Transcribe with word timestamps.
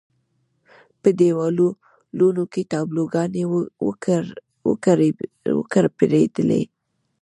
په 1.01 1.09
دېوالونو 1.19 2.43
کې 2.51 2.61
تابلو 2.73 3.03
ګانې 3.13 3.43
وکړپېدلې. 4.67 6.63